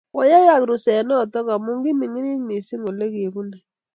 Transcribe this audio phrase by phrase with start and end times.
[0.13, 3.63] koyayak ruset noto amu kiminingit mising olegebunei